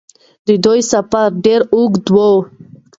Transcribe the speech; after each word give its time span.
د 0.47 0.49
دوی 0.63 0.79
سفر 0.91 1.27
ډېر 1.45 1.61
اوږد 1.75 2.05
و. 2.15 2.17